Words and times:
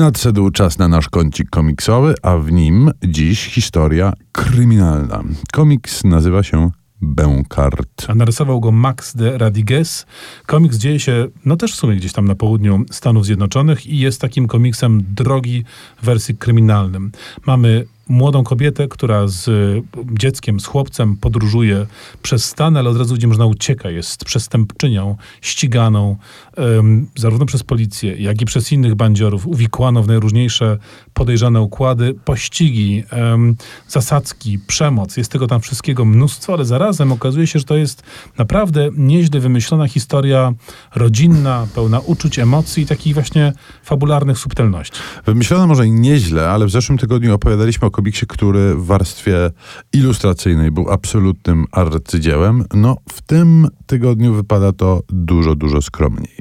Nadszedł 0.00 0.50
czas 0.50 0.78
na 0.78 0.88
nasz 0.88 1.08
kącik 1.08 1.50
komiksowy, 1.50 2.14
a 2.22 2.36
w 2.36 2.52
nim 2.52 2.90
dziś 3.04 3.46
historia 3.46 4.12
kryminalna. 4.32 5.22
Komiks 5.52 6.04
nazywa 6.04 6.42
się 6.42 6.70
Bękart. 7.00 8.06
A 8.08 8.14
narysował 8.14 8.60
go 8.60 8.72
Max 8.72 9.16
de 9.16 9.38
Radiguez. 9.38 10.06
Komiks 10.46 10.76
dzieje 10.76 11.00
się, 11.00 11.26
no 11.44 11.56
też 11.56 11.72
w 11.72 11.76
sumie 11.76 11.96
gdzieś 11.96 12.12
tam 12.12 12.28
na 12.28 12.34
południu 12.34 12.84
Stanów 12.90 13.26
Zjednoczonych 13.26 13.86
i 13.86 13.98
jest 13.98 14.20
takim 14.20 14.46
komiksem 14.46 15.02
drogi 15.14 15.64
w 16.02 16.04
wersji 16.04 16.36
kryminalnym. 16.36 17.12
Mamy 17.46 17.86
młodą 18.10 18.44
kobietę, 18.44 18.88
która 18.88 19.28
z 19.28 19.48
y, 19.48 19.82
dzieckiem, 20.12 20.60
z 20.60 20.66
chłopcem 20.66 21.16
podróżuje 21.16 21.86
przez 22.22 22.44
stan, 22.44 22.76
ale 22.76 22.90
od 22.90 22.96
razu 22.96 23.14
widzimy, 23.14 23.34
że 23.34 23.40
ona 23.40 23.46
ucieka, 23.46 23.90
jest 23.90 24.24
przestępczynią, 24.24 25.16
ściganą 25.40 26.16
um, 26.56 27.06
zarówno 27.16 27.46
przez 27.46 27.62
policję, 27.62 28.16
jak 28.16 28.42
i 28.42 28.44
przez 28.44 28.72
innych 28.72 28.94
bandziorów, 28.94 29.46
uwikłano 29.46 30.02
w 30.02 30.06
najróżniejsze 30.06 30.78
podejrzane 31.14 31.60
układy, 31.60 32.14
pościgi, 32.24 33.04
um, 33.12 33.56
zasadzki, 33.88 34.58
przemoc. 34.66 35.16
Jest 35.16 35.32
tego 35.32 35.46
tam 35.46 35.60
wszystkiego 35.60 36.04
mnóstwo, 36.04 36.52
ale 36.52 36.64
zarazem 36.64 37.12
okazuje 37.12 37.46
się, 37.46 37.58
że 37.58 37.64
to 37.64 37.76
jest 37.76 38.02
naprawdę 38.38 38.90
nieźle 38.96 39.40
wymyślona 39.40 39.88
historia 39.88 40.52
rodzinna, 40.94 41.66
pełna 41.74 42.00
uczuć, 42.00 42.38
emocji 42.38 42.82
i 42.82 42.86
takich 42.86 43.14
właśnie 43.14 43.52
fabularnych 43.82 44.38
subtelności. 44.38 45.00
Wymyślona 45.26 45.66
może 45.66 45.88
nieźle, 45.88 46.50
ale 46.50 46.66
w 46.66 46.70
zeszłym 46.70 46.98
tygodniu 46.98 47.34
opowiadaliśmy 47.34 47.88
o 47.88 47.90
komiksie, 48.00 48.26
który 48.26 48.74
w 48.74 48.86
warstwie 48.86 49.50
ilustracyjnej 49.92 50.70
był 50.70 50.90
absolutnym 50.90 51.66
arcydziełem. 51.72 52.64
No, 52.74 52.96
w 53.08 53.22
tym 53.22 53.68
tygodniu 53.86 54.34
wypada 54.34 54.72
to 54.72 55.02
dużo, 55.08 55.54
dużo 55.54 55.82
skromniej. 55.82 56.36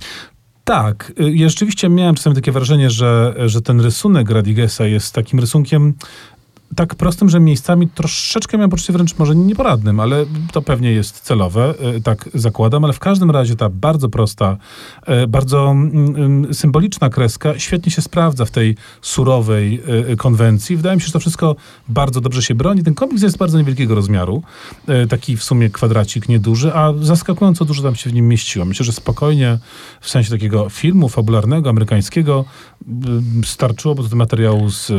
Tak, 0.64 1.14
y, 1.20 1.50
rzeczywiście 1.50 1.90
miałem 1.90 2.16
czasami 2.16 2.36
takie 2.36 2.52
wrażenie, 2.52 2.90
że, 2.90 3.36
że 3.46 3.62
ten 3.62 3.82
rysunek 3.82 4.30
Radigesa 4.30 4.86
jest 4.86 5.14
takim 5.14 5.40
rysunkiem 5.40 5.94
tak 6.76 6.96
prostym, 6.96 7.30
że 7.30 7.40
miejscami 7.40 7.88
troszeczkę 7.88 8.58
miałem 8.58 8.70
poczucie 8.70 8.94
wręcz 8.94 9.18
może 9.18 9.36
nieporadnym, 9.36 10.00
ale 10.00 10.26
to 10.52 10.62
pewnie 10.62 10.92
jest 10.92 11.20
celowe, 11.20 11.74
e, 11.80 12.02
tak 12.02 12.30
zakładam, 12.34 12.84
ale 12.84 12.94
w 12.94 13.00
każdym 13.00 13.32
razie 13.32 13.56
ta 13.56 13.70
bardzo 13.70 14.10
prosta, 14.10 14.58
e, 15.06 15.28
bardzo 15.28 15.72
mm, 15.72 16.16
mm, 16.16 16.54
symboliczna 16.54 17.10
kreska 17.10 17.60
świetnie 17.60 17.92
się 17.92 18.02
sprawdza 18.02 18.46
w 18.46 18.52
tej 18.52 18.76
surowej 19.02 19.82
e, 20.12 20.16
konwencji. 20.16 20.78
Wydaje 20.78 20.96
mi 20.96 21.02
się, 21.02 21.08
że 21.08 21.14
to 21.14 21.20
wszystko 21.20 21.56
bardzo 21.88 22.22
dobrze 22.22 22.42
się 22.42 22.56
broni. 22.56 22.84
Ten 22.84 22.94
komiks 22.94 23.22
jest 23.22 23.38
bardzo 23.38 23.58
niewielkiego 23.58 23.96
rozmiaru, 23.96 24.44
taki 25.10 25.38
w 25.38 25.44
sumie 25.44 25.70
kwadracik 25.70 26.30
nieduży, 26.30 26.74
a 26.74 26.94
zaskakująco 27.02 27.66
dużo 27.66 27.84
tam 27.84 27.96
się 27.96 28.10
w 28.10 28.14
nim 28.14 28.28
mieściło. 28.28 28.66
Myślę, 28.66 28.86
że 28.86 28.92
spokojnie 28.92 29.60
w 30.02 30.10
sensie 30.10 30.30
takiego 30.30 30.70
filmu 30.70 31.10
fabularnego, 31.10 31.70
amerykańskiego 31.70 32.46
starczyłoby 33.46 34.02
do 34.02 34.08
tego 34.08 34.18
materiału 34.18 34.70
z, 34.70 34.92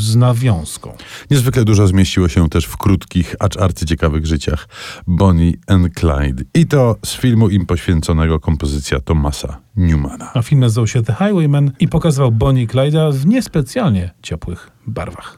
z 0.00 0.16
nawiązką. 0.16 0.93
Niezwykle 1.30 1.64
dużo 1.64 1.86
zmieściło 1.86 2.28
się 2.28 2.48
też 2.48 2.64
w 2.64 2.76
krótkich, 2.76 3.36
acz 3.40 3.56
arcyciekawych 3.56 4.26
życiach 4.26 4.68
Bonnie 5.06 5.52
and 5.66 5.94
Clyde. 5.94 6.44
I 6.54 6.66
to 6.66 6.96
z 7.04 7.16
filmu 7.16 7.48
im 7.48 7.66
poświęconego 7.66 8.40
kompozycja 8.40 9.00
Thomasa 9.00 9.60
Newmana. 9.76 10.30
A 10.34 10.42
film 10.42 10.60
nazywał 10.60 10.86
się 10.86 11.02
The 11.02 11.12
Highwayman 11.12 11.70
i 11.80 11.88
pokazywał 11.88 12.32
Bonnie 12.32 12.62
i 12.62 12.68
Clyde'a 12.68 13.12
w 13.12 13.26
niespecjalnie 13.26 14.10
ciepłych 14.22 14.70
barwach. 14.86 15.32